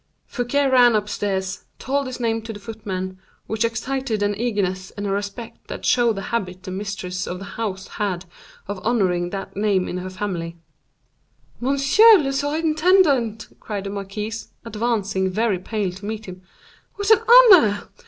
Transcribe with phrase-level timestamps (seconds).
[0.25, 5.11] Fouquet ran upstairs, told his name to the footman, which excited an eagerness and a
[5.11, 8.25] respect that showed the habit the mistress of the house had
[8.67, 10.57] of honoring that name in her family.
[11.59, 16.41] "Monsieur le surintendant," cried the marquise, advancing, very pale, to meet him;
[16.95, 17.87] "what an honor!